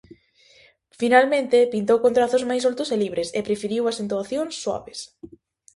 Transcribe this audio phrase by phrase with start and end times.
[1.01, 4.99] Finalmente, pintou con trazos máis soltos e libres e preferiu as entoacións suaves.